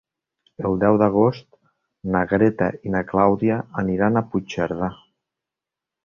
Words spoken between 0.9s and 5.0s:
d'agost na Greta i na Clàudia aniran a Puigcerdà.